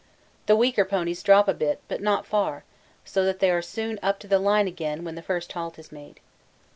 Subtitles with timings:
[0.47, 2.63] The weaker ponies drop a bit but not far,
[3.05, 6.19] so that they are soon up in line again when the first halt is made.